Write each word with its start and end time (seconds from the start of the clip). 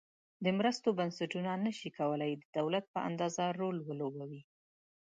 د 0.43 0.45
مرستو 0.57 0.89
بنسټونه 0.99 1.51
نشي 1.65 1.89
کولای 1.99 2.31
د 2.37 2.43
دولت 2.57 2.85
په 2.93 2.99
اندازه 3.09 3.43
رول 3.59 3.77
ولوبوي. 3.83 4.41